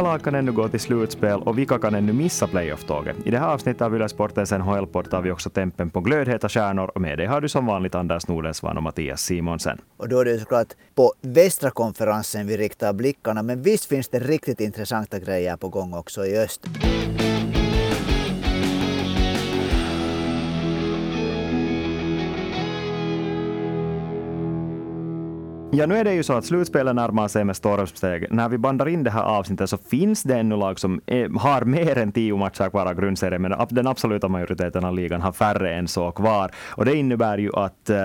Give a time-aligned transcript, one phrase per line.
[0.00, 3.16] vilka lag kan ännu gå till slutspel och vilka kan ännu missa playoff-tåget?
[3.24, 7.00] I det här avsnittet av Yle Sportens NHL-port vi också tempen på glödheta stjärnor och
[7.00, 9.80] med dig har du som vanligt Anders Nordensvan och Mattias Simonsen.
[9.96, 14.18] Och då är det såklart på västra konferensen vi riktar blickarna, men visst finns det
[14.18, 16.66] riktigt intressanta grejer på gång också i öst.
[25.72, 28.26] Ja, nu är det ju så att slutspelet närmar sig med stormsteg.
[28.30, 31.64] När vi bandar in det här avsnittet så finns det ännu lag som är, har
[31.64, 35.74] mer än tio matcher kvar av grundserien, men den absoluta majoriteten av ligan har färre
[35.74, 36.50] än så kvar.
[36.68, 37.96] Och det innebär ju att uh,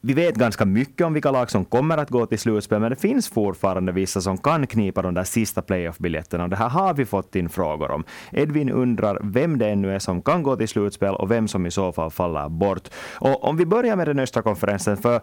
[0.00, 2.96] vi vet ganska mycket om vilka lag som kommer att gå till slutspel, men det
[2.96, 6.48] finns fortfarande vissa som kan knipa de där sista playoff-biljetterna.
[6.48, 8.04] Det här har vi fått in frågor om.
[8.32, 11.70] Edvin undrar vem det ännu är som kan gå till slutspel och vem som i
[11.70, 12.88] så fall faller bort.
[13.20, 15.20] Och om vi börjar med den östra konferensen, för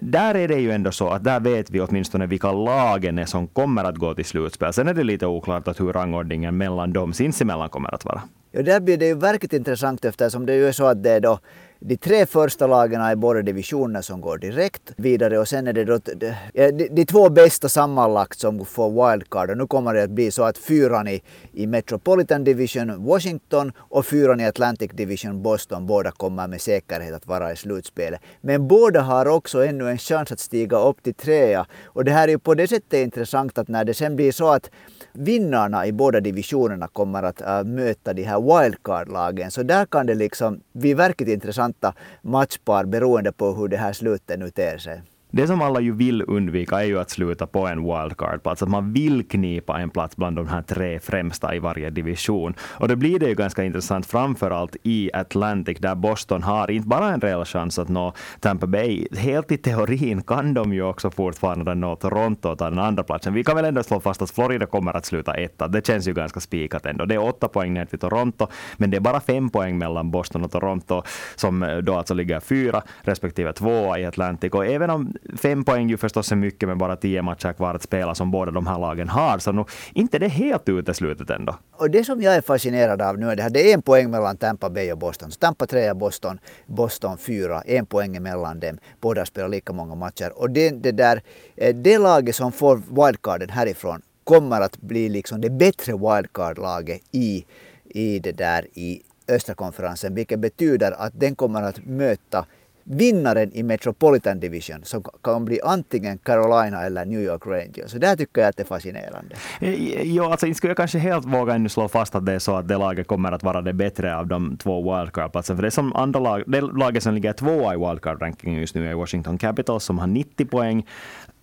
[0.00, 3.46] där är det ju ändå så att där vet vi åtminstone vilka lagen är som
[3.46, 4.72] kommer att gå till slutspel.
[4.72, 8.22] Sen är det lite oklart att hur rangordningen mellan dem sinsemellan kommer att vara.
[8.52, 11.38] Ja, där blir det ju verkligt intressant eftersom det är så att det är då
[11.80, 15.84] de tre första lagen i båda divisionerna som går direkt vidare och sen är det
[15.84, 19.50] då de, de, de två bästa sammanlagt som får wildcard.
[19.50, 24.06] Och nu kommer det att bli så att fyran i, i Metropolitan Division Washington och
[24.06, 28.20] fyran i Atlantic Division Boston båda kommer med säkerhet att vara i slutspelet.
[28.40, 31.66] Men båda har också ännu en chans att stiga upp till trea.
[31.84, 34.48] Och det här är ju på det sättet intressant att när det sen blir så
[34.48, 34.70] att
[35.12, 39.50] vinnarna i båda divisionerna kommer att äh, möta de här wildcard-lagen.
[39.50, 44.38] Så där kan det liksom bli verkligt intressanta matchpar beroende på hur det här slutet
[44.38, 45.02] nu ter sig.
[45.30, 48.62] Det som alla ju vill undvika är ju att sluta på en wildcard-plats.
[48.62, 52.54] Att man vill knipa en plats bland de här tre främsta i varje division.
[52.60, 56.88] Och då blir det ju ganska intressant, framför allt i Atlantic, där Boston har inte
[56.88, 59.06] bara en reell chans att nå Tampa Bay.
[59.16, 63.34] Helt i teorin kan de ju också fortfarande nå Toronto och ta den andra platsen.
[63.34, 65.68] Vi kan väl ändå slå fast att Florida kommer att sluta etta.
[65.68, 67.04] Det känns ju ganska spikat ändå.
[67.04, 70.44] Det är åtta poäng ner till Toronto, men det är bara fem poäng mellan Boston
[70.44, 71.02] och Toronto,
[71.36, 74.52] som då alltså ligger fyra respektive tvåa i Atlantic.
[74.52, 77.82] Och även om fem poäng ju förstås är mycket med bara tio matcher kvar att
[77.82, 79.38] spela som båda de här lagen har.
[79.38, 81.54] Så nu, inte det helt uteslutet ändå.
[81.72, 84.10] Och det som jag är fascinerad av nu är det här, det är en poäng
[84.10, 85.30] mellan Tampa Bay och Boston.
[85.30, 88.78] Så Tampa 3 Boston, Boston 4, en poäng mellan dem.
[89.00, 90.32] Båda spelar lika många matcher.
[90.34, 91.22] Och det, det, där,
[91.56, 97.44] eh, det laget som får wildcarden härifrån kommer att bli liksom det bättre wildcard-laget i,
[97.84, 102.46] i det där i östra konferensen, vilket betyder att den kommer att möta
[102.90, 107.90] vinnaren i Metropolitan Division som kan bli antingen Carolina eller New York Rangers.
[107.90, 109.34] Så där tycker jag att det är fascinerande.
[109.60, 112.38] Eh, jo, alltså inte skulle jag kanske helt våga ännu slå fast att det är
[112.38, 115.56] så att det laget kommer att vara det bättre av de två wildcard-platserna.
[115.56, 118.90] För det är som andra lag, det laget som ligger tvåa i wildcard-rankingen just nu
[118.90, 120.86] är Washington Capitals som har 90 poäng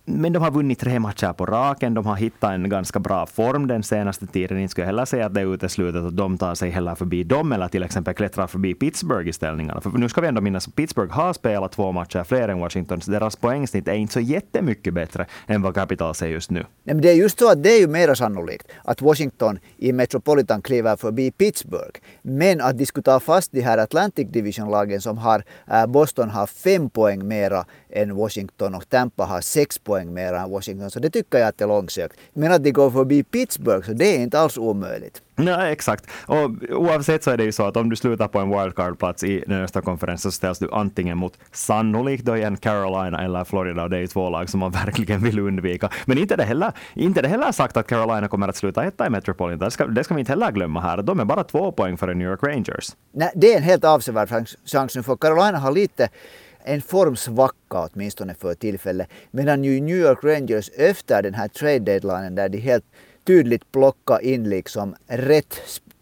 [0.06, 1.94] men de har vunnit tre matcher på raken.
[1.94, 4.58] De har hittat en ganska bra form den senaste tiden.
[4.58, 7.24] Inte skulle jag heller säga att det är uteslutet att de tar sig heller förbi
[7.24, 9.80] dem eller till exempel klättrar förbi Pittsburgh i ställningarna.
[9.80, 13.00] För nu ska vi ändå minnas att Pittsburgh har spelat två matcher fler än Washington,
[13.00, 16.60] så deras poängsnitt är inte så jättemycket bättre än vad Capitals är just nu.
[16.60, 19.92] Nej, men det är just så att det är ju mer sannolikt att Washington i
[19.92, 22.00] Metropolitan kliver förbi Pittsburgh.
[22.22, 26.46] Men att de skulle ta fast de här Atlantic Division-lagen som har, äh, Boston har
[26.46, 27.64] fem poäng mera
[27.96, 30.90] än Washington och Tampa har sex poäng mer än Washington.
[30.90, 32.16] Så det tycker jag att det är långsökt.
[32.32, 35.22] Men att de går förbi Pittsburgh så det är inte alls omöjligt.
[35.38, 36.04] Nej, exakt.
[36.26, 39.44] Och oavsett så är det ju så att om du slutar på en wildcard-plats i
[39.46, 43.90] den östra konferensen så ställs du antingen mot sannolikt då igen Carolina eller Florida och
[43.90, 45.90] det är ju två lag som man verkligen vill undvika.
[46.04, 49.10] Men inte det heller, inte det heller sagt att Carolina kommer att sluta etta i
[49.10, 49.58] Metropolitan.
[49.58, 51.02] Det ska, det ska vi inte heller glömma här.
[51.02, 52.90] De är bara två poäng före New York Rangers.
[53.12, 54.28] Nej, det är en helt avsevärd
[54.64, 56.08] chans nu för Carolina har lite
[56.66, 59.08] en formsvacka åtminstone för tillfället.
[59.30, 62.84] Medan ju New York Rangers efter den här trade deadlinen där de helt
[63.24, 65.54] tydligt plockade in liksom rätt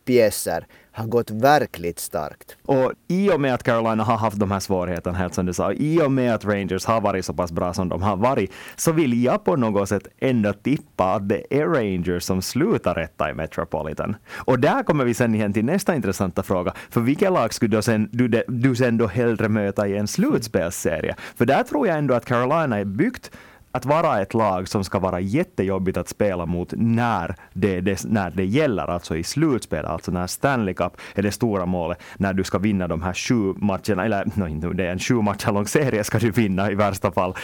[0.04, 2.56] pjäser har gått verkligt starkt.
[2.64, 5.72] Och i och med att Carolina har haft de här svårigheterna, helt som du sa,
[5.72, 8.92] i och med att Rangers har varit så pass bra som de har varit, så
[8.92, 13.34] vill jag på något sätt ändå tippa att det är Rangers som slutar rätta i
[13.34, 14.16] Metropolitan.
[14.34, 16.72] Och där kommer vi sen igen till nästa intressanta fråga.
[16.90, 21.14] För vilka lag skulle du sen, du, du sen då hellre möta i en slutspelsserie?
[21.36, 23.30] För där tror jag ändå att Carolina är byggt
[23.74, 28.30] att vara ett lag som ska vara jättejobbigt att spela mot när det, det, när
[28.30, 32.44] det gäller, alltså i slutspel, alltså när Stanley Cup är det stora målet, när du
[32.44, 36.04] ska vinna de här sju matcherna, eller no, det är en sju matcher lång serie
[36.04, 37.34] ska du vinna i värsta fall.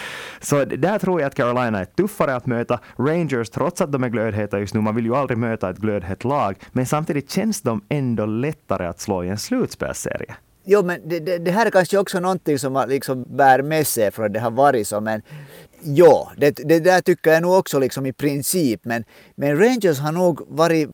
[0.41, 2.81] Så där tror jag att Carolina är tuffare att möta.
[2.97, 6.25] Rangers, trots att de är glödheta just nu, man vill ju aldrig möta ett glödhett
[6.25, 10.35] lag, men samtidigt känns de ändå lättare att slå i en slutspelsserie.
[10.65, 13.87] Jo, men det, det, det, här är kanske också någonting som man liksom bär med
[13.87, 15.23] sig från det har varit så, men
[15.83, 18.85] Ja, det, det där tycker jag nog också liksom i princip.
[18.85, 19.05] Men,
[19.35, 20.89] men Rangers har nog varit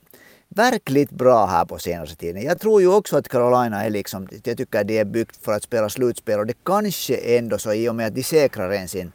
[0.56, 2.42] verkligt bra här på senaste tiden.
[2.42, 5.52] Jag tror ju också att Carolina är liksom, jag tycker att det är byggt för
[5.52, 8.88] att spela slutspel och det kanske ändå så i och med att de säkrar en
[8.88, 9.12] sin,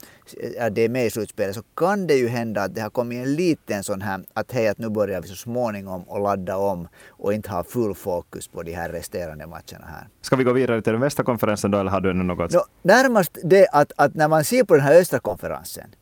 [0.59, 3.25] att det är med i slutspelet så kan det ju hända att det har kommit
[3.25, 6.87] en liten sån här att hej att nu börjar vi så småningom och ladda om
[7.09, 10.07] och inte ha full fokus på de här resterande matcherna här.
[10.21, 12.53] Ska vi gå vidare till den västra konferensen då eller har du ännu något?
[12.53, 15.95] No, närmast det att, att när man ser på den här östra konferensen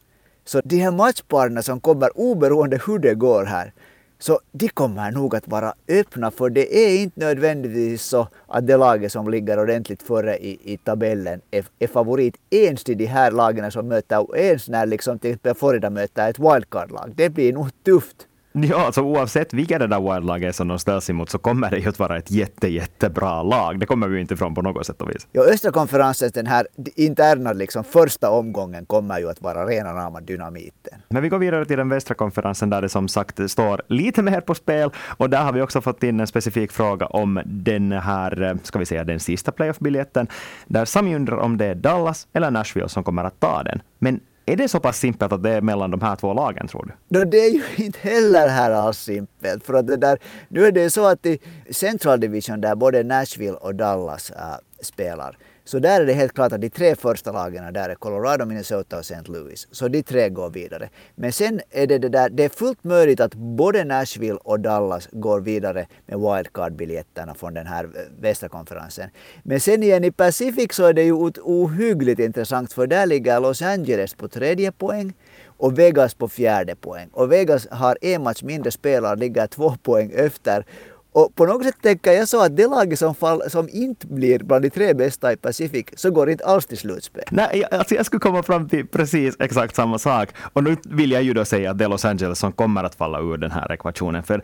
[0.45, 3.73] så de här matchparerna som kommer oberoende hur det går här
[4.21, 8.77] så de kommer nog att vara öppna för det är inte nödvändigtvis så att det
[8.77, 13.31] laget som ligger ordentligt före i, i tabellen är, är favorit ens till de här
[13.31, 17.13] lagen som möter, ens när liksom till exempel Florida möter ett wildcard-lag.
[17.15, 18.28] Det blir nog tufft.
[18.51, 21.77] Ja, alltså oavsett vilka det där wildlag är som de ställs emot så kommer det
[21.77, 23.79] ju att vara ett jätte, jättebra lag.
[23.79, 25.27] Det kommer vi inte ifrån på något sätt och vis.
[25.31, 30.21] Ja, östra konferensen, den här interna liksom första omgången kommer ju att vara rena rama
[30.21, 31.01] dynamiten.
[31.09, 34.41] Men vi går vidare till den västra konferensen där det som sagt står lite mer
[34.41, 38.57] på spel och där har vi också fått in en specifik fråga om den här,
[38.63, 40.27] ska vi säga den sista playoff-biljetten,
[40.67, 43.81] där Sami undrar om det är Dallas eller Nashville som kommer att ta den.
[43.99, 44.19] Men
[44.51, 47.19] är det så pass simpelt att det är mellan de här två lagen tror du?
[47.19, 49.65] No, det är ju inte heller här alls simpelt.
[49.65, 51.39] För att det där, nu är det så att i
[51.71, 54.37] Central Division där både Nashville och Dallas äh,
[54.81, 55.37] spelar
[55.69, 58.97] så där är det helt klart att de tre första lagen där är Colorado, Minnesota
[58.97, 59.31] och St.
[59.31, 59.67] Louis.
[59.71, 60.89] Så de tre går vidare.
[61.15, 65.09] Men sen är det det där, det är fullt möjligt att både Nashville och Dallas
[65.11, 67.89] går vidare med wildcard-biljetterna från den här eh,
[68.21, 69.09] västra konferensen.
[69.43, 73.61] Men sen igen i Pacific så är det ju ohyggligt intressant för där ligger Los
[73.61, 75.13] Angeles på tredje poäng
[75.59, 77.09] och Vegas på fjärde poäng.
[77.13, 80.65] Och Vegas har en match mindre spelare, ligger två poäng efter.
[81.11, 84.39] Och på något sätt tänker jag så att det laget som, fall, som inte blir
[84.39, 87.23] bland de tre bästa i Pacific så går inte alls till slutspel.
[87.31, 90.29] Nej, alltså jag skulle komma fram till precis exakt samma sak.
[90.53, 92.95] Och nu vill jag ju då säga att det är Los Angeles som kommer att
[92.95, 94.23] falla ur den här ekvationen.
[94.23, 94.41] För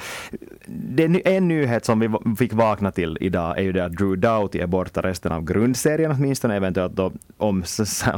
[0.68, 4.60] det, en nyhet som vi fick vakna till idag är ju det att Drew Doughty
[4.60, 6.56] är borta resten av grundserien åtminstone.
[6.56, 7.64] Eventuellt då om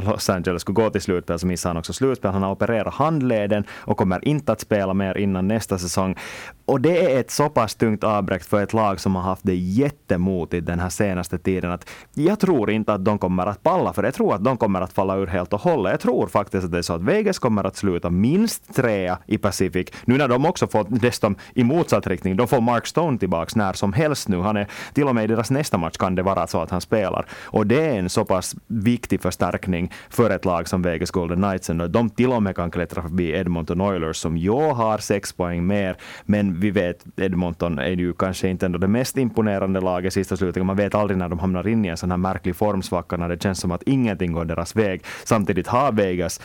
[0.04, 2.30] Los Angeles skulle gå till slutspel så missar han också slutspel.
[2.30, 6.16] Han har opererat handleden och kommer inte att spela mer innan nästa säsong.
[6.64, 9.54] Och det är ett så pass tungt avbräck för ett lag som har haft det
[9.54, 11.70] jättemotigt den här senaste tiden.
[11.70, 14.80] Att jag tror inte att de kommer att palla, för jag tror att de kommer
[14.80, 15.90] att falla ur helt och hållet.
[15.90, 19.38] Jag tror faktiskt att det är så att Vegas kommer att sluta minst trea i
[19.38, 19.88] Pacific.
[20.04, 23.72] Nu när de också får dessutom i motsatt riktning, de får Mark Stone tillbaks när
[23.72, 24.40] som helst nu.
[24.40, 26.80] Han är, till och med i deras nästa match kan det vara så att han
[26.80, 27.26] spelar.
[27.44, 31.70] Och det är en så pass viktig förstärkning för ett lag som Vegas Golden Knights.
[31.88, 35.96] De till och med kan klättra förbi Edmonton Oilers som jag har sex poäng mer,
[36.24, 40.66] men vi vet Edmonton är ju kanske inte ändå det mest imponerande laget sista slutet.
[40.66, 43.42] Man vet aldrig när de hamnar in i en sån här märklig formsvacka när det
[43.42, 45.02] känns som att ingenting går deras väg.
[45.24, 46.40] Samtidigt har Vegas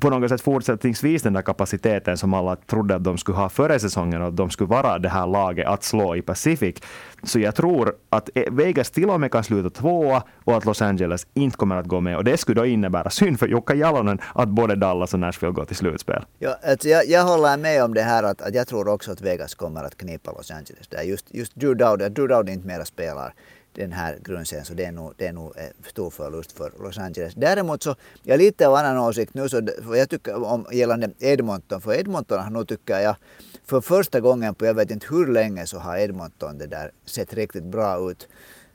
[0.00, 3.78] på något sätt fortsättningsvis den där kapaciteten som alla trodde att de skulle ha före
[3.78, 6.82] säsongen och att de skulle vara det här laget att slå i Pacific.
[7.22, 10.82] Så jag tror att e- Vegas till och med kan sluta tvåa och att Los
[10.82, 12.16] Angeles inte kommer att gå med.
[12.16, 15.64] Och det skulle då innebära synd för Jukka Jalonen att både Dallas och Nashville går
[15.64, 16.24] till slutspel.
[16.38, 19.20] Ja, alltså jag, jag håller med om det här att, att jag tror också att
[19.20, 20.88] Vegas kommer att knipa Los Angeles.
[20.88, 23.34] Där just, just Drew att Drew Dowd inte mera spelar
[23.74, 26.98] den här grundserien så det är nog, det är nog eh, stor förlust för Los
[26.98, 27.34] Angeles.
[27.34, 29.62] Däremot så, jag är lite av annan åsikt nu så
[29.94, 33.16] jag tycker om gällande Edmonton, för Edmonton har nog tycker jag
[33.64, 37.34] för första gången på jag vet inte hur länge så har Edmonton det där sett
[37.34, 38.28] riktigt bra ut.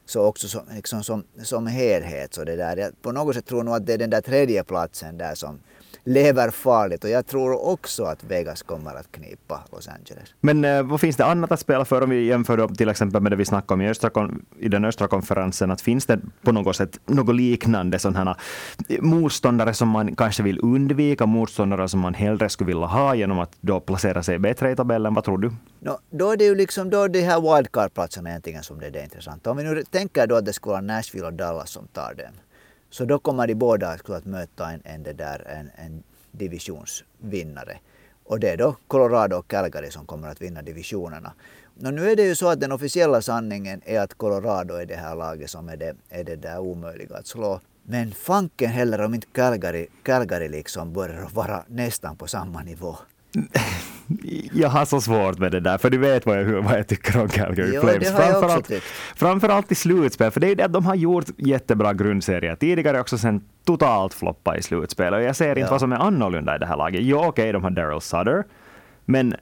[0.05, 3.63] Så också som, liksom som, som helhet så det där, jag på något sätt tror
[3.63, 5.59] nog att det är den där tredje platsen där som
[6.05, 10.33] lever farligt och jag tror också att Vegas kommer att knipa Los Angeles.
[10.41, 13.21] Men eh, vad finns det annat att spela för om vi jämför då, till exempel
[13.21, 15.71] med det vi snackade om i, östra, i den östra konferensen?
[15.71, 18.37] Att finns det på något sätt något liknande sådana
[18.99, 23.51] motståndare som man kanske vill undvika, motståndare som man hellre skulle vilja ha genom att
[23.61, 25.13] då placera sig bättre i tabellen?
[25.13, 25.51] Vad tror du?
[25.79, 29.03] No, då är det ju liksom då de här wildcard-platserna egentligen som det är det
[29.03, 29.51] intressanta.
[29.51, 32.33] Om vi nu tänker då att det skulle vara Nashville och Dallas som tar dem.
[32.95, 37.77] Så då kommer de båda att möta en, en, det där, en, en divisionsvinnare.
[38.23, 41.33] Och det är då Colorado och Calgary som kommer att vinna divisionerna.
[41.85, 44.95] Och nu är det ju så att den officiella sanningen är att Colorado är det
[44.95, 47.61] här laget som är det, är det där omöjliga att slå.
[47.83, 52.97] Men fanken heller om inte Calgary, Calgary liksom börjar vara nästan på samma nivå.
[53.35, 53.47] Mm
[54.53, 57.21] jag har så svårt med det där, för du vet vad jag, vad jag tycker
[57.21, 58.67] om Calgary jo, Flames.
[58.67, 58.83] Tyckt.
[59.15, 63.17] framförallt i slutspel, för det är det att de har gjort jättebra grundserier tidigare också
[63.17, 65.13] sen totalt floppa i slutspel.
[65.13, 65.71] Och jag ser inte ja.
[65.71, 67.01] vad som är annorlunda i det här laget.
[67.03, 68.43] Jo, okej, okay, de har Daryl Sutter,
[69.05, 69.35] men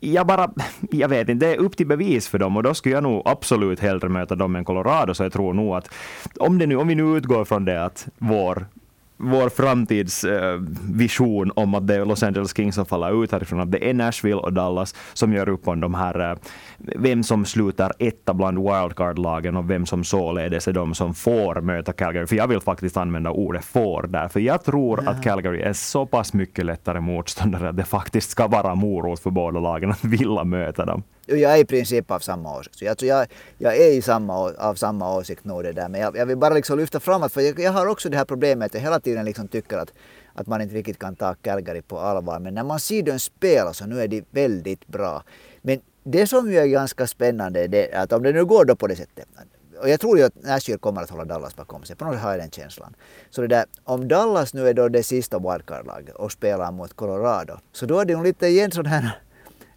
[0.00, 0.50] jag bara,
[0.90, 3.22] jag vet inte, det är upp till bevis för dem och då skulle jag nog
[3.24, 5.90] absolut hellre möta dem än Colorado, så jag tror nog att
[6.38, 8.66] om, det nu, om vi nu utgår från det att vår
[9.20, 13.72] vår framtidsvision eh, om att det är Los Angeles Kings som faller ut härifrån, att
[13.72, 16.36] det är Nashville och Dallas som gör upp om de här, eh,
[16.80, 21.92] vem som slutar etta bland wildcard-lagen och vem som således är de som får möta
[21.92, 22.26] Calgary.
[22.26, 25.10] För jag vill faktiskt använda ordet får där, för jag tror ja.
[25.10, 29.30] att Calgary är så pass mycket lättare motståndare att det faktiskt ska vara morot för
[29.30, 31.02] båda lagen att vilja möta dem.
[31.26, 32.82] Jag är i princip av samma åsikt.
[32.82, 33.26] Jag, jag,
[33.58, 35.88] jag är i samma, av samma åsikt nog det där.
[35.88, 38.16] Men jag, jag vill bara liksom lyfta fram att för jag, jag har också det
[38.16, 39.92] här problemet att jag hela tiden liksom tycker att,
[40.34, 42.38] att man inte riktigt kan ta Calgary på allvar.
[42.38, 45.22] Men när man ser dem spela så nu är de väldigt bra.
[45.62, 48.86] Men det som ju är ganska spännande är att om det nu går då på
[48.86, 49.26] det sättet
[49.80, 51.96] och jag tror ju att Nashville kommer att hålla Dallas bakom sig.
[51.96, 52.94] På något sätt har jag den känslan.
[53.30, 57.58] Så det där, om Dallas nu är då det sista wildcard-laget och spelar mot Colorado,
[57.72, 59.18] så då är det ju lite igen sån här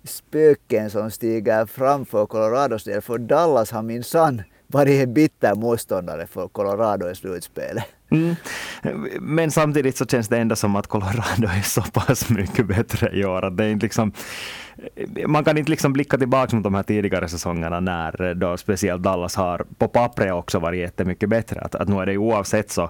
[0.04, 3.02] spöken som stiger framför Colorados del.
[3.02, 7.84] För Dallas har minsann varit en bitter motståndare för Colorado i slutspelet.
[8.14, 8.36] Mm.
[9.22, 13.26] Men samtidigt så känns det ändå som att Colorado är så pass mycket bättre i
[13.26, 13.46] år.
[13.46, 14.12] Att det är liksom,
[15.28, 19.36] man kan inte liksom blicka tillbaka mot de här tidigare säsongerna när då speciellt Dallas
[19.36, 21.62] har på pappret också varit jättemycket bättre.
[21.62, 22.90] Att, att nu är det oavsett så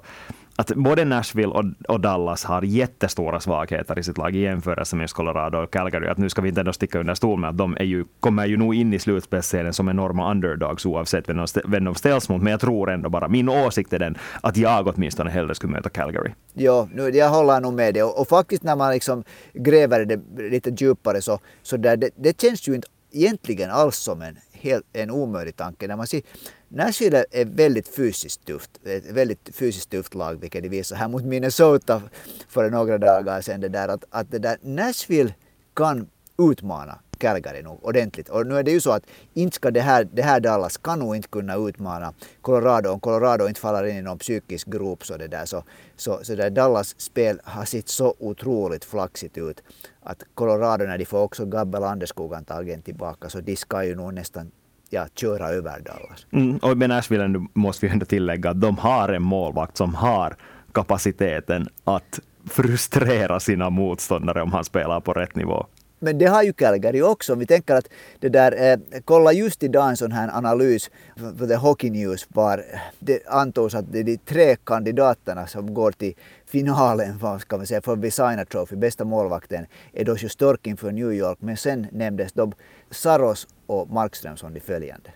[0.55, 5.09] att både Nashville och, och, Dallas har jättestora svagheter i sitt lag i jämförelse med
[5.09, 6.07] Colorado och Calgary.
[6.07, 8.45] Att nu ska vi inte ändå sticka under stol med att de är ju, kommer
[8.45, 12.41] ju nog in i slutspelsserien som enorma underdogs oavsett vem de, vem de ställs mot.
[12.41, 15.89] Men jag tror ändå bara, min åsikt är den att jag åtminstone hellre skulle möta
[15.89, 16.31] Calgary.
[16.53, 18.03] Jo, nu, jag håller nog med dig.
[18.03, 20.19] Och, och, faktiskt när man liksom gräver det
[20.49, 24.85] lite djupare så, så där, det, det känns ju inte egentligen alls som en, helt,
[24.93, 25.87] en omöjlig tanke.
[25.87, 26.21] När man ser
[26.67, 28.71] Nashville är eh, väldigt fysiskt tufft.
[28.85, 32.01] Ett väldigt fysiskt tufft lag, vilket de visar här mot Minnesota
[32.49, 33.61] för några dagar sedan.
[33.61, 35.33] Det där, att, att det där Nashville
[35.73, 36.07] kan
[36.51, 38.29] utmana Calgary nog ordentligt.
[38.29, 39.03] Och nu är det ju så att
[39.33, 42.89] inte ska det här, det här Dallas kan nog inte kunna utmana Colorado.
[42.89, 45.63] Om Colorado inte faller in i någon psykisk grop så det där så,
[45.95, 49.63] så, så där Dallas spel har sett så otroligt flaxigt ut
[50.03, 54.13] att Colorado när de får också Gabbel Anderskog antagligen tillbaka så de ska ju nog
[54.13, 54.51] nästan
[54.89, 56.25] ja, köra över Dallas.
[56.31, 60.35] Mm, och med Nashville måste vi ändå tillägga att de har en målvakt som har
[60.73, 65.65] kapaciteten att frustrera sina motståndare om han spelar på rätt nivå.
[66.03, 67.33] Men det har ju Calgary också.
[67.33, 67.87] Om vi tänker att
[68.19, 70.91] det där, eh, kolla just idag en sån här analys
[71.39, 72.65] för The Hockey News var
[72.99, 76.13] det antogs att det är de tre kandidaterna som går till
[76.45, 81.13] finalen vad ska man säga, för Visina Trophy, bästa målvakten, är då Storkin för New
[81.13, 81.37] York.
[81.41, 82.53] Men sen nämndes de
[82.91, 85.09] Saros och Markström som de följande.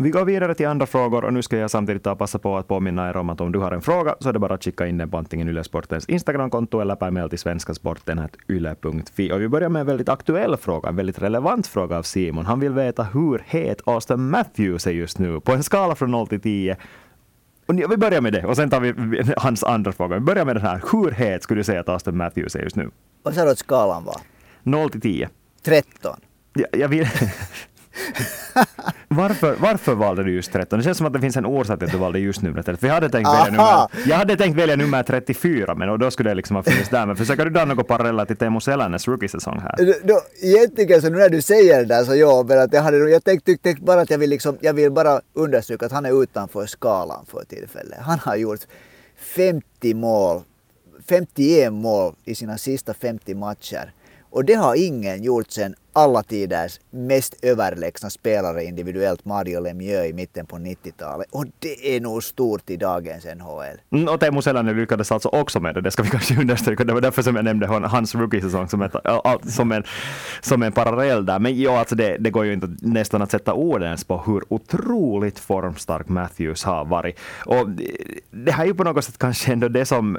[0.00, 2.68] Vi går vidare till andra frågor och nu ska jag samtidigt ta passa på att
[2.68, 4.86] påminna er om att om du har en fråga så är det bara att skicka
[4.86, 9.32] in den på antingen Ylesportens Instagramkonto eller per mail till svenskasporten.yle.fi.
[9.32, 12.46] Och vi börjar med en väldigt aktuell fråga, en väldigt relevant fråga av Simon.
[12.46, 16.26] Han vill veta hur het Austin Matthews är just nu på en skala från 0
[16.26, 16.76] till 10.
[17.66, 18.94] Och vi börjar med det och sen tar vi
[19.36, 20.14] hans andra fråga.
[20.14, 20.82] Vi börjar med den här.
[20.92, 22.90] Hur het skulle du säga att Austin Matthews är just nu?
[23.22, 24.20] Vad sa du att skalan var?
[24.62, 25.28] 0 till 10.
[25.64, 26.20] 13.
[26.52, 27.06] Jag, jag vill...
[29.08, 30.78] varför, varför valde du just 13?
[30.78, 32.78] Det känns som att det finns en orsak till att du valde just numret 13.
[32.78, 36.30] För jag hade tänkt välja nummer, jag hade tänkt välja nummer 34, men då skulle
[36.30, 37.06] det liksom ha funnits där.
[37.06, 39.94] Men försöker du dra något paralleller till Teemu Selänes rookie-säsong här?
[40.02, 43.10] Då, egentligen så nu när du säger det där så ja, men att jag hade
[43.10, 46.22] jag tänkte, tänkte bara att jag vill liksom, jag vill bara understryka att han är
[46.22, 47.98] utanför skalan för tillfället.
[48.00, 48.60] Han har gjort
[49.16, 50.42] 50 mål,
[51.08, 53.92] 51 mål i sina sista 50 matcher.
[54.30, 60.12] Och det har ingen gjort sedan alla tiders mest överlägsna spelare individuellt, Mario Lemieux i
[60.12, 61.26] mitten på 90-talet.
[61.30, 63.80] Och det är nog stort i dagens NHL.
[63.90, 66.84] Mm, och Teemu Selänen lyckades alltså också med det, det ska vi kanske understryka.
[66.84, 68.88] Det var därför som jag nämnde hans rookie-säsong som,
[69.48, 69.84] som, en,
[70.40, 71.38] som en parallell där.
[71.38, 74.52] Men ja, alltså det, det går ju inte nästan att sätta ord ens på hur
[74.52, 77.18] otroligt formstark Matthews har varit.
[77.46, 77.68] Och
[78.30, 80.18] det här är ju på något sätt kanske ändå det som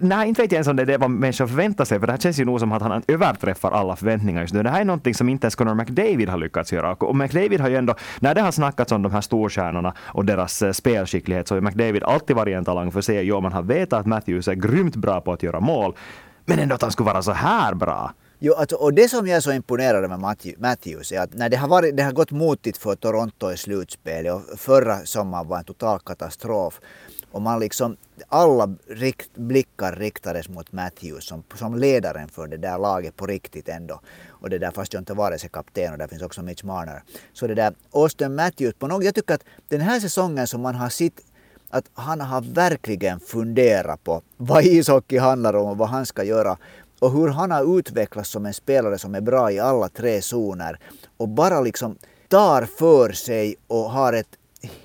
[0.00, 2.12] nej, inte vet jag ens om det är det vad människor förväntar sig, för det
[2.12, 4.62] här känns ju nog som att han överträffar alla förväntningar just nu.
[4.62, 6.92] Det här är någonting som inte ens Conor McDavid har lyckats göra.
[6.92, 10.62] Och McDavid har ju ändå, när det har snackats om de här storstjärnorna och deras
[10.62, 13.22] eh, spelskicklighet, så har McDavid alltid varit en talang för sig.
[13.22, 15.96] Jo, man har vetat att Matthews är grymt bra på att göra mål,
[16.44, 18.12] men ändå att han skulle vara så här bra.
[18.38, 21.56] Jo, alltså, och det som jag är så imponerad med Matthews är att när det
[21.56, 25.64] har, varit, det har gått motigt för Toronto i slutspelet och förra sommaren var en
[25.64, 26.80] total katastrof
[27.36, 27.96] och man liksom,
[28.28, 33.68] alla rikt, blickar riktades mot Matthews som, som ledaren för det där laget på riktigt
[33.68, 34.00] ändå.
[34.28, 37.02] Och det där fast jag inte varit sig kapten och där finns också Mitch Marner.
[37.32, 40.74] Så det där Austin Matthews, på något, jag tycker att den här säsongen som man
[40.74, 41.12] har sett
[41.70, 46.56] att han har verkligen funderat på vad ishockey handlar om och vad han ska göra
[46.98, 50.78] och hur han har utvecklats som en spelare som är bra i alla tre zoner
[51.16, 54.38] och bara liksom tar för sig och har ett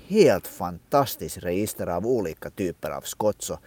[0.08, 3.42] helt fantastiskt register av olika typer av skott.
[3.42, 3.58] Så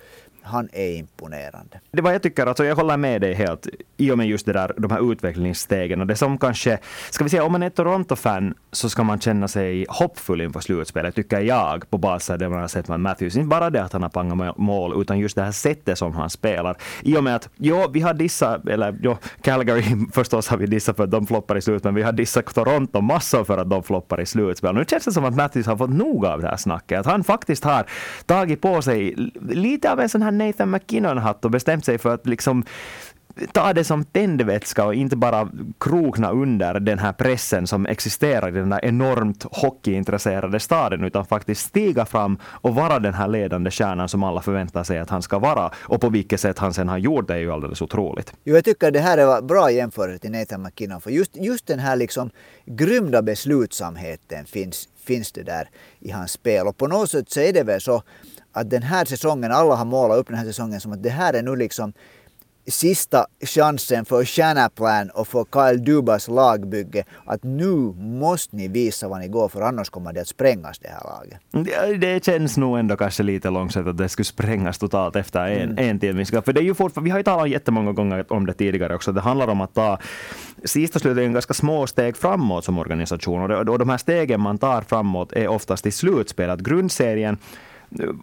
[0.45, 1.79] han är imponerande.
[1.91, 4.53] Det var jag tycker, alltså jag håller med dig helt i och med just det
[4.53, 8.53] där, de här utvecklingsstegen och det som kanske, ska vi säga om man är Toronto-fan
[8.71, 12.61] så ska man känna sig hoppfull inför slutspelet, tycker jag, på basis av det man
[12.61, 13.35] har sett med Matthews.
[13.35, 16.29] Inte bara det att han har pangat mål, utan just det här sättet som han
[16.29, 16.77] spelar.
[17.01, 19.83] I och med att, jo, vi har dissat, eller jo, Calgary
[20.13, 23.01] förstås har vi dissat för att de floppar i slut, men vi har dissat Toronto
[23.01, 24.75] massor för att de floppar i slutspel.
[24.75, 27.23] Nu känns det som att Matthews har fått nog av det här snacket, att han
[27.23, 27.85] faktiskt har
[28.25, 29.15] tagit på sig
[29.49, 32.63] lite av en sån här Nathan McKinnon-hatt och bestämt sig för att liksom
[33.51, 35.49] ta det som tändvätska och inte bara
[35.79, 41.65] krokna under den här pressen som existerar i den där enormt hockeyintresserade staden, utan faktiskt
[41.65, 45.39] stiga fram och vara den här ledande kärnan som alla förväntar sig att han ska
[45.39, 45.71] vara.
[45.75, 48.33] Och på vilket sätt han sen har gjort det är ju alldeles otroligt.
[48.43, 51.79] Jo, jag tycker det här är bra jämförelse till Nathan McKinnon, för just, just den
[51.79, 52.29] här liksom
[52.65, 56.67] grymda beslutsamheten finns, finns det där i hans spel.
[56.67, 58.03] Och på något sätt så är det väl så
[58.55, 61.33] att den här säsongen, alla har målat upp den här säsongen som att det här
[61.33, 61.93] är nu liksom
[62.67, 69.19] sista chansen för Shanaplan och för Kyle Dubas lagbygge att nu måste ni visa vad
[69.19, 71.39] ni går för annars kommer det att sprängas det här laget.
[71.51, 75.69] Det, det känns nog ändå kanske lite långsamt att det skulle sprängas totalt efter en,
[75.69, 75.89] mm.
[75.89, 76.41] en till.
[76.41, 79.11] För det är ju fortfarande, vi har ju talat jättemånga gånger om det tidigare också.
[79.11, 79.99] Det handlar om att ta
[80.63, 84.41] sist och slutligen ganska små steg framåt som organisation och, det, och de här stegen
[84.41, 86.49] man tar framåt är oftast i slutspel.
[86.49, 87.37] Att grundserien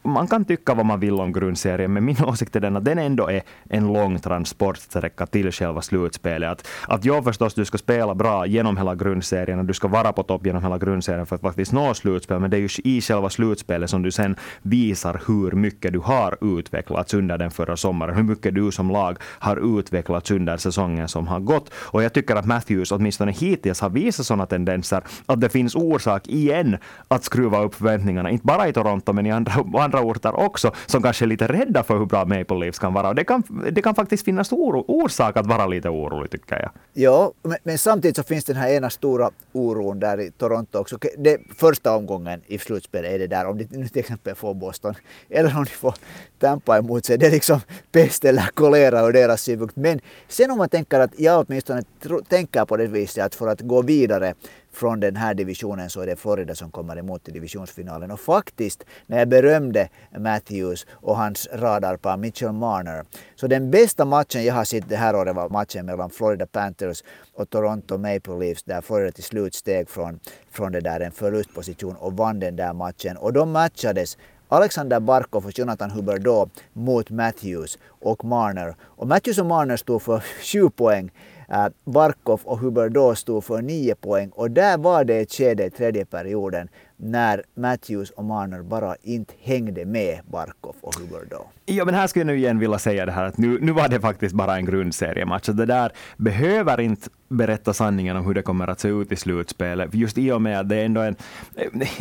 [0.03, 2.99] man kan tycka vad man vill om grundserien, men min åsikt är den att den
[2.99, 6.51] ändå är en lång transportsträcka till själva slutspelet.
[6.51, 10.13] Att, att jag förstås, du ska spela bra genom hela grundserien och du ska vara
[10.13, 13.01] på topp genom hela grundserien för att faktiskt nå slutspel, men det är ju i
[13.01, 18.17] själva slutspelet som du sen visar hur mycket du har utvecklats under den förra sommaren,
[18.17, 21.71] hur mycket du som lag har utvecklats under säsongen som har gått.
[21.75, 26.27] Och jag tycker att Matthews åtminstone hittills har visat sådana tendenser att det finns orsak
[26.27, 26.77] igen
[27.09, 31.03] att skruva upp förväntningarna, inte bara i Toronto men i andra andra orter också som
[31.03, 33.09] kanske är lite rädda för hur bra Maple Leafs kan vara.
[33.09, 36.71] Och det kan, det kan faktiskt finnas oro, orsak att vara lite orolig tycker jag.
[36.93, 40.99] Ja, men, men, samtidigt så finns den här ena stora oron där i Toronto också.
[41.19, 44.95] Det, första omgången i slutspelet är det där om de nu till exempel får Boston
[45.31, 45.95] eller om de får
[46.39, 47.19] Tampa emot sig.
[47.19, 47.61] Det är liksom
[47.93, 49.77] pest eller kolera ur deras synpunkt.
[49.77, 51.83] Men sen om man tänker att jag åtminstone
[52.29, 54.35] tänker på det viset att för att gå vidare
[54.73, 58.11] från den här divisionen så är det Florida som kommer emot i divisionsfinalen.
[58.11, 63.05] Och faktiskt, när jag berömde Matthews och hans radarpar Mitchell Marner,
[63.35, 67.05] så den bästa matchen jag har sett det här året var matchen mellan Florida Panthers
[67.35, 71.97] och Toronto Maple Leafs där Florida till slut steg från, från det där en förlustposition
[71.97, 73.17] och vann den där matchen.
[73.17, 74.17] Och de matchades
[74.53, 78.77] Alexander Barkov och Jonathan Huberdeau mot Matthews och Marner.
[78.81, 81.11] Och Matthews och Marner stod för sju poäng
[81.53, 85.71] Äh, Barkov och Huberdeau stod för 9 poäng och där var det ett skede i
[85.71, 86.69] tredje perioden
[87.03, 91.45] när Matthews och Marner bara inte hängde med Barkov och Huberdeau.
[91.67, 93.89] Ja, men här skulle jag nu igen vilja säga det här att nu, nu var
[93.89, 95.49] det faktiskt bara en grundseriematch.
[95.49, 99.95] Det där behöver inte berätta sanningen om hur det kommer att se ut i slutspelet.
[99.95, 101.17] Just i och med att det är ändå en...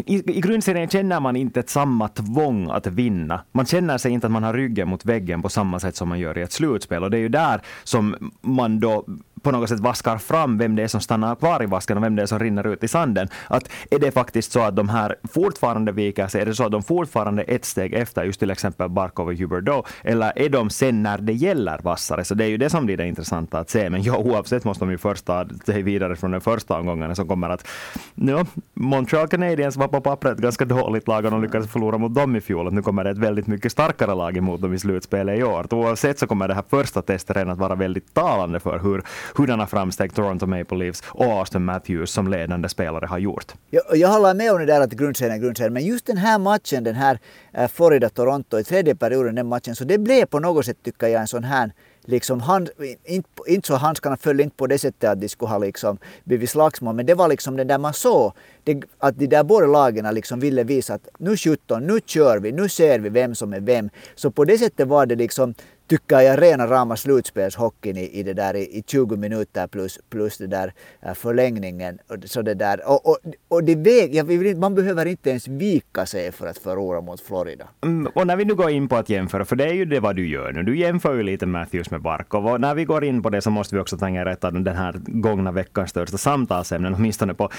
[0.06, 3.42] I, I grundserien känner man inte ett samma tvång att vinna.
[3.52, 6.20] Man känner sig inte att man har ryggen mot väggen på samma sätt som man
[6.20, 7.04] gör i ett slutspel.
[7.04, 9.06] Och det är ju där som man då
[9.42, 12.16] på något sätt vaskar fram vem det är som stannar kvar i vasken och vem
[12.16, 13.28] det är som rinner ut i sanden.
[13.48, 16.42] Att är det faktiskt så att de här fortfarande viker sig?
[16.42, 19.34] Är det så att de fortfarande är ett steg efter just till exempel Barkov och
[19.34, 19.84] Huberdeau?
[20.04, 22.24] Eller är de sen när det gäller vassare?
[22.24, 23.90] Så det är ju det som blir det intressanta att se.
[23.90, 27.28] Men ja, oavsett måste de ju först ta sig vidare från den första omgången som
[27.28, 27.68] kommer att...
[28.16, 32.16] Ja, Montreal Canadiens var på pappret ett ganska dåligt lag och de lyckades förlora mot
[32.16, 32.74] dem i fjol.
[32.74, 35.74] Nu kommer det ett väldigt mycket starkare lag emot dem i slutspelet i år.
[35.74, 39.04] Oavsett så kommer det här första testet redan att vara väldigt talande för hur
[39.36, 43.54] hurdana framsteg Toronto Maple Leafs och Austin Matthews som ledande spelare har gjort.
[43.70, 46.40] Jag, jag håller med om det där att grundserien är grundserien, men just den här
[46.40, 47.20] matchen, den här
[47.54, 51.22] eh, Florida-Toronto i tredje perioden, den matchen, så det blev på något sätt tycker jag
[51.22, 51.72] en sån här
[52.06, 52.70] liksom hand,
[53.04, 56.50] inte, inte så handskarna föll inte på det sättet att de skulle ha liksom blivit
[56.50, 60.16] slagsmål, men det var liksom det där man såg det, att de där båda lagen
[60.16, 63.60] liksom ville visa att nu 17, nu kör vi, nu ser vi vem som är
[63.60, 63.90] vem.
[64.16, 65.54] Så på det sättet var det liksom
[65.92, 70.38] tycker jag rena rama slutspelshockeyn i, i det där i, i 20 minuter plus, plus
[70.38, 72.00] det där eh, förlängningen.
[72.26, 72.90] Så det där.
[72.90, 74.24] Och, och, och det väg, ja,
[74.56, 77.68] man behöver inte ens vika sig för att förlora mot Florida.
[77.84, 80.00] Mm, och när vi nu går in på att jämföra, för det är ju det
[80.00, 80.64] vad du gör nu.
[80.64, 82.48] Du jämför ju lite Matthews med Barkov.
[82.48, 84.76] Och när vi går in på det så måste vi också tangera ett av den
[84.76, 87.50] här gångna veckans största samtalsämnen, åtminstone på,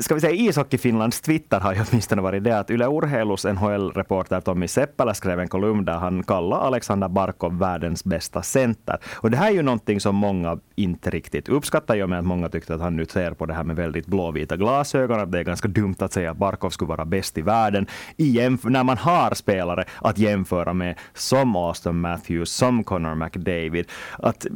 [0.00, 4.40] ska vi säga ishockey Finlands Twitter har ju åtminstone varit det att Yle Urheilus NHL-reporter
[4.40, 8.98] Tommy Seppälä skrev en kolumn där han kallar Alexander Barkov Barkov världens bästa center.
[9.14, 12.24] Och det här är ju någonting som många inte riktigt uppskattar, i och med att
[12.24, 15.38] många tyckte att han nu ser på det här med väldigt blåvita glasögon, att det
[15.38, 18.98] är ganska dumt att säga att Barkov skulle vara bäst i världen, i när man
[18.98, 23.86] har spelare att jämföra med som Austin Matthews, som Connor McDavid.
[24.18, 24.46] Att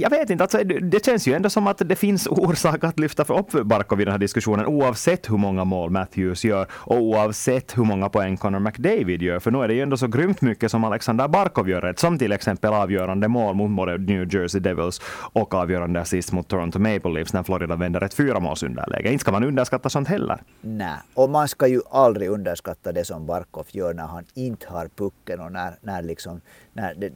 [0.00, 3.22] jag vet inte, alltså, det känns ju ändå som att det finns orsak att lyfta
[3.22, 7.84] upp Barkov i den här diskussionen oavsett hur många mål Matthews gör och oavsett hur
[7.84, 9.40] många poäng Connor McDavid gör.
[9.40, 12.18] För nu är det ju ändå så grymt mycket som Alexander Barkov gör rätt, som
[12.18, 15.00] till exempel avgörande mål mot både New Jersey Devils
[15.32, 19.12] och avgörande assist mot Toronto Maple Leafs när Florida vänder ett fyramålsunderläge.
[19.12, 20.42] Inte ska man underskatta sånt heller.
[20.60, 24.88] Nej, och man ska ju aldrig underskatta det som Barkov gör när han inte har
[24.96, 26.40] pucken och när, när liksom
[26.72, 27.12] när det,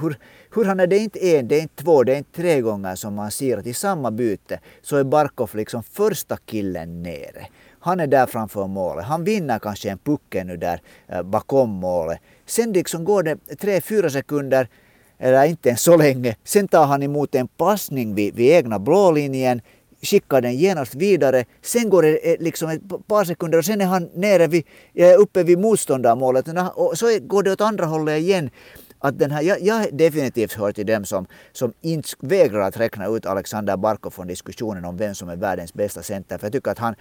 [0.00, 0.16] hur,
[0.54, 2.60] hur han är det är inte en, det är inte två, det är inte tre
[2.60, 7.46] gånger som man ser att i samma byte så är Barkov liksom första killen nere.
[7.80, 9.04] Han är där framför målet.
[9.04, 12.18] Han vinner kanske en puck nu där eh, bakom målet.
[12.46, 14.68] Sen liksom går det tre, fyra sekunder
[15.18, 16.36] eller inte ens så länge.
[16.44, 19.60] Sen tar han emot en passning vid, vid egna blålinjen
[20.02, 21.44] skickar den genast vidare.
[21.62, 25.20] Sen går det eh, liksom ett par sekunder och sen är han nere vid, eh,
[25.20, 26.48] uppe vid motståndarmålet.
[26.74, 28.50] Och så går det åt andra hållet igen
[29.02, 33.06] att den här, jag, jag definitivt hör till dem som, som inte vägrar att räkna
[33.06, 36.38] ut Alexander Barkov från diskussionen om vem som är världens bästa center.
[36.38, 36.94] För jag tycker att han,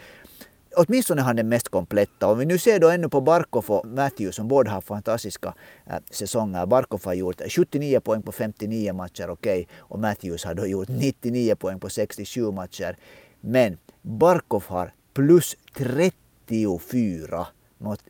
[0.75, 2.27] åtminstone han den mest kompletta.
[2.27, 5.53] Om vi nu ser då ännu på Barkov och Matthews som båda har fantastiska
[5.85, 6.65] äh, säsonger.
[6.65, 9.61] Barkov har gjort 79 poäng på 59 matcher, okej.
[9.61, 12.97] Okay, och Matthews har då gjort 99 poäng på 67 matcher.
[13.41, 17.47] Men Barkov har plus 34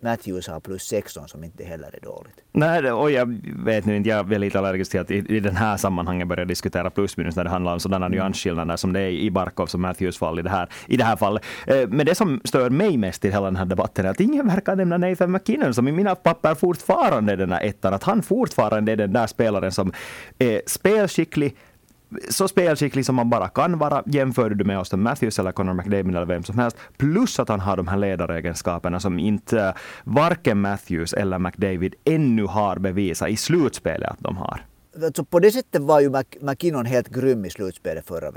[0.01, 2.33] Matthews har plus 16 som inte heller är dåligt.
[2.51, 5.55] Nej, och jag vet nu inte, jag är lite allergisk till att i, i den
[5.55, 8.15] här sammanhanget börja diskutera plus minus när det handlar om sådana mm.
[8.17, 11.15] nyansskillnader som det är i Barkovs och Matthews fall i det här, i det här
[11.15, 11.43] fallet.
[11.67, 14.47] Eh, men det som stör mig mest i hela den här debatten är att ingen
[14.47, 17.93] verkar nämna Nathan McKinnon som i mina papper fortfarande är den här ettan.
[17.93, 19.93] Att han fortfarande är den där spelaren som
[20.39, 21.55] är spelskicklig,
[22.29, 24.03] så spelskicklig som man bara kan vara.
[24.05, 26.77] Jämför du med Austin Matthews eller Connor McDavid eller vem som helst.
[26.97, 32.79] Plus att han har de här ledaregenskaperna som inte varken Matthews eller McDavid ännu har
[32.79, 34.65] bevisat i slutspelet att de har.
[35.15, 38.31] Så på det sättet var ju McKinnon helt grym i slutspelet förra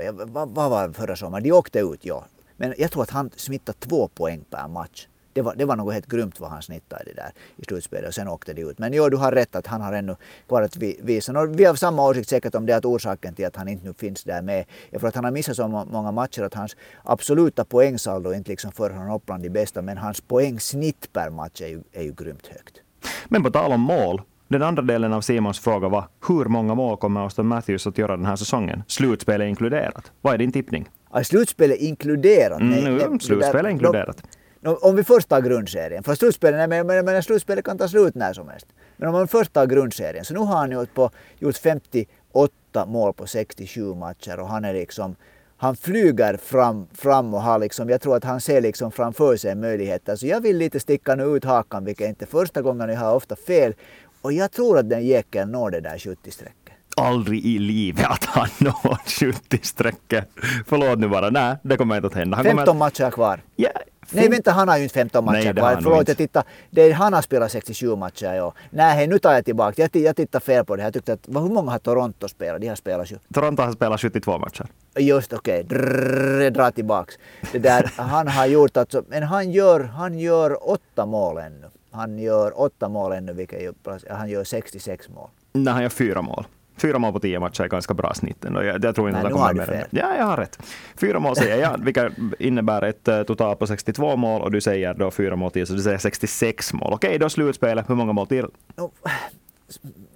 [0.45, 1.43] Vad var förra sommaren?
[1.43, 2.25] De åkte ut, ja.
[2.57, 5.93] Men jag tror att han smittade två poäng per match det var, det var något
[5.93, 8.79] helt grymt vad han snittade det där i slutspelet och sen åkte det ut.
[8.79, 10.15] Men jo, du har rätt att han har ännu
[10.47, 11.39] kvar att visa.
[11.39, 13.93] Och vi har samma åsikt säkert om det att orsaken till att han inte nu
[13.93, 17.65] finns där med är för att han har missat så många matcher att hans absoluta
[17.65, 21.67] poängsaldo inte liksom för honom upp bland de bästa men hans poängsnitt per match är
[21.67, 22.81] ju, är ju grymt högt.
[23.25, 26.97] Men på tal om mål, den andra delen av Simons fråga var hur många mål
[26.97, 28.83] kommer Austin Matthews att göra den här säsongen?
[28.87, 30.11] Slutspelet inkluderat.
[30.21, 30.89] Vad är din tippning?
[31.13, 32.61] Ja, slutspelet inkluderat?
[32.61, 34.23] Mm, nej, slutspelet inkluderat.
[34.65, 38.33] Om vi först tar grundserien, för slutspelet, men, men, men slutspelet kan ta slut när
[38.33, 38.67] som helst.
[38.97, 43.13] Men om man först tar grundserien, så nu har han gjort, på, gjort 58 mål
[43.13, 45.15] på 67 matcher och han är liksom
[45.57, 49.55] han flyger fram, fram och har liksom, jag tror att han ser liksom framför sig
[49.55, 50.05] möjligheter.
[50.05, 52.99] Så alltså, jag vill lite sticka nu ut hakan, vilket är inte första gången jag
[52.99, 53.73] har ofta fel.
[54.21, 56.64] Och jag tror att den jäkeln når det där 70-strecket
[56.95, 60.25] aldrig i livet att han når 70-strecket.
[60.67, 62.37] Förlåt nu bara, nej, det kommer inte att hända.
[62.37, 62.79] Han 15 kommer...
[62.79, 63.41] matcher kvar.
[63.55, 63.69] Ja,
[64.11, 65.79] Nej vänta, han har ju inte 15 matcher kvar.
[65.81, 66.45] Förlåt, jag tittade.
[66.69, 68.53] Det han har spelat 67 matcher i år.
[68.69, 69.81] Nej, nu tar jag tillbaka.
[69.81, 70.87] Jag, jag tittade fel på det här.
[70.87, 72.61] Jag tyckte att, hur många har Toronto spelat?
[72.61, 73.17] De har spelat ju.
[73.33, 74.65] Toronto har spelat 72 matcher.
[74.99, 76.43] Just okej, okay.
[76.43, 77.15] jag drar tillbaks.
[77.51, 81.67] Det där, han har gjort alltså, men han gör, han gör åtta mål ännu.
[81.91, 83.73] Han gör åtta mål ännu, vilket gör,
[84.09, 85.29] han gör 66 mål.
[85.53, 86.45] Nej, han gör fyra mål.
[86.77, 88.45] Fyra mål på tio matcher är ganska bra snitt.
[88.53, 90.59] Jag, jag tror inte Nej, att det kommer mer än Ja, jag har rätt.
[90.97, 94.93] Fyra mål säger jag, vilket innebär ett uh, total på 62 mål och du säger
[94.93, 96.93] då fyra mål till, så du säger 66 mål.
[96.93, 97.89] Okej, då slutspelet.
[97.89, 98.45] Hur många mål till?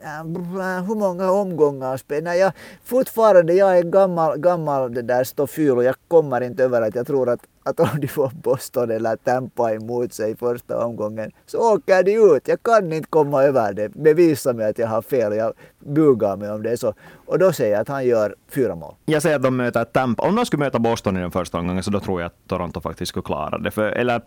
[0.01, 2.51] Äh, hur många omgångar spelar jag?
[2.83, 7.07] Fortfarande, jag är gammal, gammal det där stofyl och jag kommer inte över att jag
[7.07, 11.73] tror att, att om de får Boston eller Tampa emot sig i första omgången så
[11.73, 12.47] åker de ut.
[12.47, 13.89] Jag kan inte komma över det.
[13.89, 15.35] Bevisa mig att jag har fel.
[15.35, 16.93] Jag bugar mig om det är så.
[17.25, 18.95] Och då säger jag att han gör fyra mål.
[19.05, 20.23] Jag säger att de möter Tampa.
[20.23, 22.81] Om de skulle möta Boston i den första omgången så då tror jag att Toronto
[22.81, 23.71] faktiskt skulle klara det.
[23.71, 24.21] För, eller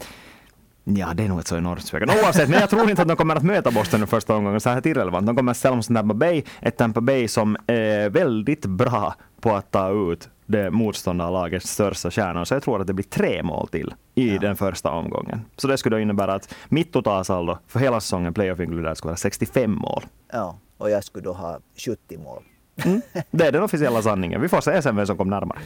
[0.84, 2.02] Ja, det är nog ett så enormt svek.
[2.02, 4.70] Oavsett, men jag tror inte att de kommer att möta Boston i första omgången, så
[4.70, 5.26] här irrelevant.
[5.26, 9.54] De kommer att ställa mot Tampa Bay, ett Tampa Bay som är väldigt bra på
[9.54, 12.44] att ta ut det motståndarlagets största stjärnor.
[12.44, 14.40] Så jag tror att det blir tre mål till i ja.
[14.40, 15.40] den första omgången.
[15.56, 19.70] Så det skulle innebära att mitt totalsaldo för hela säsongen, playoff inkluderat, skulle vara 65
[19.70, 20.02] mål.
[20.32, 22.42] Ja, och jag skulle då ha 70 mål.
[22.84, 23.02] Mm.
[23.30, 24.40] Det är den officiella sanningen.
[24.40, 25.58] Vi får se sen vem som kommer närmare.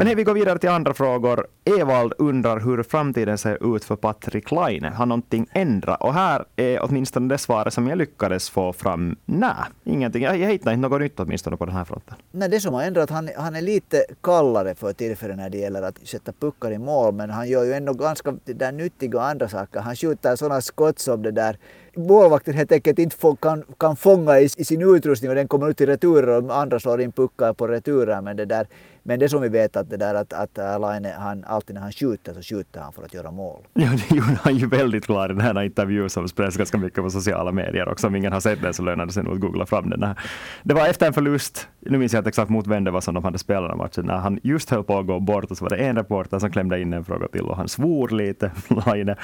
[0.00, 1.46] Men hej, vi går vidare till andra frågor.
[1.80, 4.84] Evald undrar hur framtiden ser ut för Patrik Laine.
[4.84, 6.00] Har någonting ändrat?
[6.02, 9.16] Och här är åtminstone det svaret som jag lyckades få fram.
[9.24, 10.22] Nej, ingenting.
[10.22, 12.14] Jag, jag hittar inte något nytt åtminstone på den här fronten.
[12.30, 15.82] Nej, det som har ändrat, han, han är lite kallare för tillfället när det gäller
[15.82, 19.48] att sätta puckar i mål, men han gör ju ändå ganska det där nyttiga andra
[19.48, 19.80] saker.
[19.80, 21.58] Han skjuter sådana skott som det där
[22.06, 25.70] målvakten helt enkelt inte få, kan, kan fånga i, i, sin utrustning och den kommer
[25.70, 28.20] ut i returer och andra slår in puckar på returer.
[28.20, 28.66] Men det, där,
[29.02, 31.82] men det som vi vet att det där att, att äh, Laine, han, alltid när
[31.82, 33.60] han skjuter så skjuter han för att göra mål.
[33.74, 37.04] Ja, det gjorde han ju väldigt klar i den här intervjun som spreds ganska mycket
[37.04, 38.06] på sociala medier också.
[38.06, 40.02] Om ingen har sett den så lönar det sig nog att googla fram den.
[40.02, 40.18] Här.
[40.62, 43.14] Det var efter en förlust, nu minns jag inte exakt mot vem det var som
[43.14, 45.64] de hade spelat den matchen, när han just höll på att gå bort och så
[45.64, 48.50] var det en reporter som klämde in en fråga till och han svor lite.
[48.86, 49.16] Laine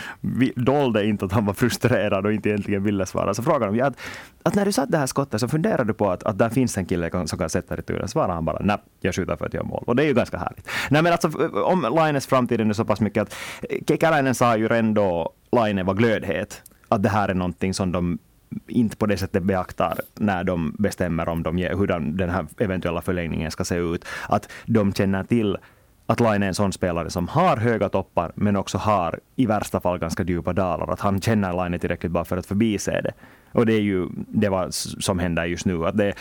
[0.56, 3.34] dolde inte att han var frustrerad och inte egentligen ville svara.
[3.34, 3.96] Så frågade de, ja, att,
[4.42, 6.78] att när du satt det här skottet så funderade du på att, att där finns
[6.78, 8.08] en kille som kan sätta returen.
[8.08, 9.84] Svarade han bara, nej, jag skjuter för att göra mål.
[9.86, 10.68] Och det är ju ganska härligt.
[10.90, 11.28] Nej men alltså
[11.64, 13.34] om Laines framtid är så pass mycket att
[13.70, 16.62] eh, Kekäläinen sa ju redan då Laine var glödhet.
[16.88, 18.18] Att det här är någonting som de
[18.66, 23.50] inte på det sättet beaktar när de bestämmer om de, hur den här eventuella förlängningen
[23.50, 24.04] ska se ut.
[24.28, 25.58] Att de känner till
[26.06, 29.80] att Laine är en sån spelare som har höga toppar men också har i värsta
[29.80, 30.92] fall ganska djupa dalar.
[30.92, 33.12] Att han känner Laine tillräckligt bra för att förbise det.
[33.56, 35.86] Och det är ju det var som händer just nu.
[35.86, 36.14] Att det,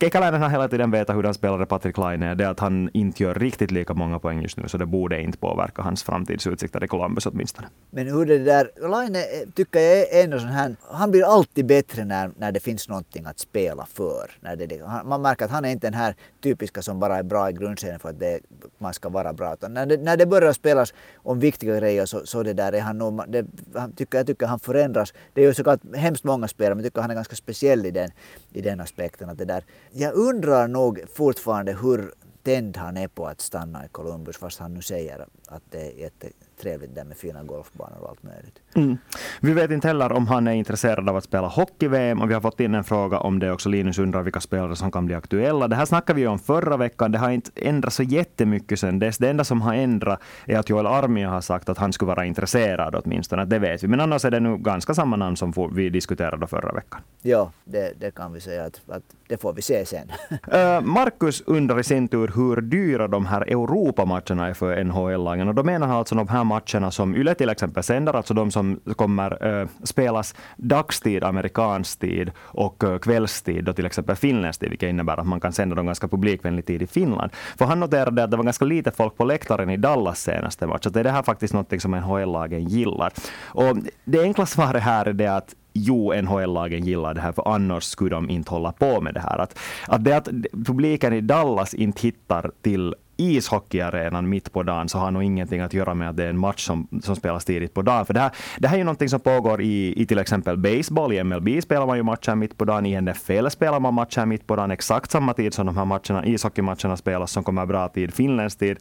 [0.00, 2.36] Kekäläinen har hela tiden vetat hur han spelade Patrik Laine.
[2.36, 5.22] Det är att han inte gör riktigt lika många poäng just nu, så det borde
[5.22, 7.68] inte påverka hans framtidsutsikter i Columbus åtminstone.
[7.90, 9.22] Men hur det där, Laine eh,
[9.54, 13.24] tycker jag är ändå sån här, han blir alltid bättre när, när det finns någonting
[13.26, 14.30] att spela för.
[14.40, 17.50] När det, man märker att han är inte den här typiska som bara är bra
[17.50, 18.40] i grundserien för att det,
[18.80, 19.56] man ska vara bra.
[19.68, 22.98] när, det, när det börjar spelas om viktiga grejer så, så det där är han
[22.98, 25.14] nog, det, han tycker, jag tycker han förändras.
[25.34, 27.90] Det är ju såklart hemskt många spelare men jag tycker han är ganska speciell i
[27.90, 28.10] den,
[28.52, 29.28] i den aspekten.
[29.28, 29.64] Att det där.
[29.90, 32.12] Jag undrar nog fortfarande hur
[32.42, 36.10] tänd han är på att stanna i Columbus fast han nu säger att det är
[36.58, 38.58] jättetrevligt där med fina golfbanor och allt möjligt.
[38.74, 38.98] Mm.
[39.40, 42.40] Vi vet inte heller om han är intresserad av att spela hockey-VM och vi har
[42.40, 43.68] fått in en fråga om det också.
[43.68, 45.68] Linus undrar vilka spelare som kan bli aktuella.
[45.68, 47.12] Det här snackade vi om förra veckan.
[47.12, 49.18] Det har inte ändrats så jättemycket sedan dess.
[49.18, 52.24] Det enda som har ändrat är att Joel Armia har sagt att han skulle vara
[52.24, 53.44] intresserad åtminstone.
[53.44, 53.88] Det vet vi.
[53.88, 57.00] Men annars är det nu ganska samma namn som vi diskuterade förra veckan.
[57.22, 60.12] Ja, det, det kan vi säga att, att det får vi se sen.
[60.30, 65.48] uh, Marcus undrar i sin tur hur dyra de här Europamatcherna är för NHL-lagen.
[65.48, 68.50] Och då menar han alltså de här matcherna som Yle till exempel sänder, alltså de
[68.50, 74.68] som kommer äh, spelas dagstid, amerikansk tid och äh, kvällstid, då till exempel finländsk tid,
[74.70, 77.32] vilket innebär att man kan sända dem ganska publikvänlig tid i Finland.
[77.58, 80.84] För han noterade att det var ganska lite folk på läktaren i Dallas senaste match.
[80.84, 83.12] Så det är det här faktiskt något som NHL-lagen gillar.
[83.44, 87.84] Och det enkla svaret här är det att jo, NHL-lagen gillar det här, för annars
[87.84, 89.38] skulle de inte hålla på med det här.
[89.38, 90.28] Att, att det att
[90.66, 95.74] publiken i Dallas inte hittar till ishockeyarenan mitt på dagen så har nog ingenting att
[95.74, 98.06] göra med att det är en match som, som spelas tidigt på dagen.
[98.06, 101.12] För det här, det här är ju någonting som pågår i, i till exempel baseball.
[101.12, 102.86] I MLB spelar man ju matcher mitt på dagen.
[102.86, 106.26] I NFL spelar man matcher mitt på dagen exakt samma tid som de här matcherna,
[106.26, 108.78] ishockeymatcherna spelas som kommer bra tid, finländsk tid.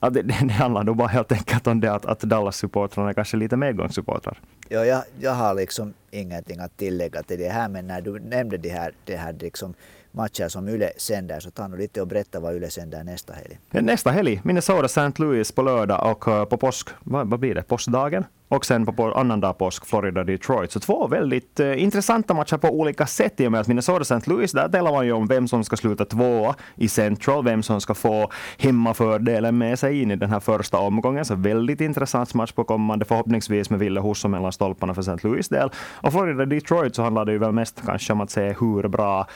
[0.00, 3.36] Att det, det handlar nog bara helt enkelt om det att, att Dallas-supportrarna är kanske
[3.36, 4.40] lite medgångssupportrar.
[4.68, 8.56] Ja, jag, jag har liksom ingenting att tillägga till det här, men när du nämnde
[8.56, 9.74] det här, det här liksom
[10.12, 13.58] matcher som Yle sänder, så ta nu lite och berätta vad Yle sänder nästa helg.
[13.70, 15.12] Nästa helg, Minnesota St.
[15.22, 18.24] Louis på lördag och eh, på påsk, vad, vad blir det, påskdagen?
[18.52, 20.72] Och sen på annandag påsk Florida Detroit.
[20.72, 24.30] Så två väldigt uh, intressanta matcher på olika sätt i och med att Minnesota St.
[24.30, 27.80] Louis, där delar man ju om vem som ska sluta tvåa i Central, vem som
[27.80, 31.24] ska få hemmafördelen med sig in i den här första omgången.
[31.24, 35.28] Så väldigt intressant match på kommande, förhoppningsvis med Ville Husso mellan stolparna för St.
[35.28, 35.70] Louis del.
[35.76, 39.26] Och Florida Detroit så handlar det ju väl mest kanske om att se hur bra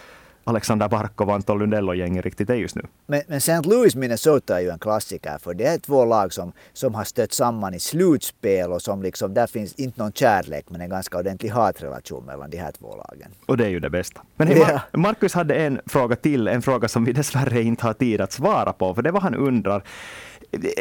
[0.48, 2.82] Alexander Barkov och Anton Lundell och gänget riktigt är just nu.
[3.06, 3.60] Men, men St.
[3.62, 7.32] Louis, Minnesota är ju en klassiker för det är två lag som, som har stött
[7.32, 11.50] samman i slutspel och som liksom, där finns inte någon kärlek men en ganska ordentlig
[11.50, 13.30] hatrelation mellan de här två lagen.
[13.46, 14.20] Och det är ju det bästa.
[14.36, 14.80] Men hej, ja.
[14.92, 18.72] Marcus hade en fråga till, en fråga som vi dessvärre inte har tid att svara
[18.72, 19.82] på, för det var han undrar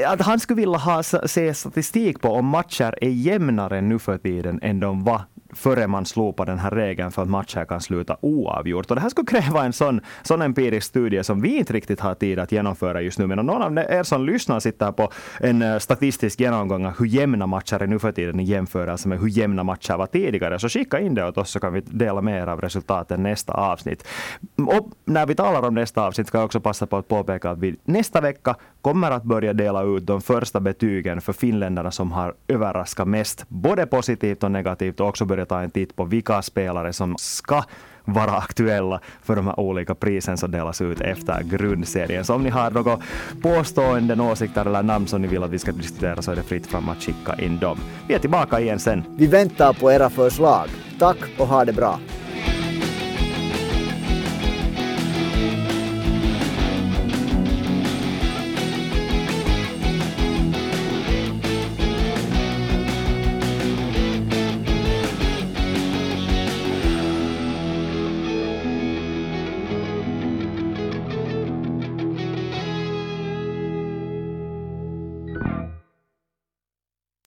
[0.06, 4.60] att han skulle vilja ha, se statistik på om matcher är jämnare nu för tiden
[4.62, 5.22] än de var
[5.56, 8.90] före man slopar den här regeln för att matcher kan sluta oavgjort.
[8.90, 12.16] Och det här skulle kräva en sån, sån empirisk studie som vi inte riktigt har
[12.16, 13.28] tid att genomföra just nu.
[13.28, 17.06] Men om någon av er som lyssnar sitter på en eh, statistisk genomgång av hur
[17.06, 20.70] jämna matcher är nu för tiden i jämförelse med hur jämna matcher var tidigare, så
[20.70, 24.08] skicka in det åt oss så kan vi dela med er av resultaten nästa avsnitt.
[24.56, 27.60] Och när vi talar om nästa avsnitt ska jag också passa på att påpeka att
[27.60, 32.36] vi nästa vecka kommer att börja dela ut de första betygen för finländarna som har
[32.48, 36.94] överraskat mest, både positivt och negativt, och också börja ta en titt på vilka spelare
[36.94, 37.64] som ska
[38.06, 42.26] vara aktuella för de här olika prisen som delas ut efter grundserien.
[42.26, 43.00] Så om ni har några
[43.42, 46.68] påståenden, åsikter eller namn som ni vill att vi ska diskutera så är det fritt
[46.68, 47.78] fram att skicka in dem.
[48.08, 49.04] Vi är tillbaka igen sen.
[49.18, 50.68] Vi väntar på era förslag.
[51.00, 52.00] Tack och ha det bra.